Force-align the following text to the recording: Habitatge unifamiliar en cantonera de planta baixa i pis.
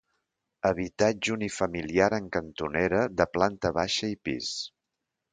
Habitatge 0.67 1.33
unifamiliar 1.33 2.07
en 2.19 2.29
cantonera 2.37 3.01
de 3.19 3.27
planta 3.37 3.71
baixa 3.77 4.09
i 4.15 4.17
pis. 4.29 4.49